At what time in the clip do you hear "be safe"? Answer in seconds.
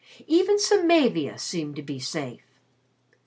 1.83-2.41